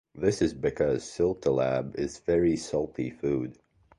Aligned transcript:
This 0.15 0.41
is 0.41 0.55
because 0.55 1.03
Syltelabb 1.03 1.95
is 1.95 2.17
very 2.17 2.55
salty 2.57 3.11
food. 3.11 3.59